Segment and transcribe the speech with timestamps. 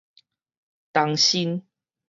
[0.95, 1.63] 東新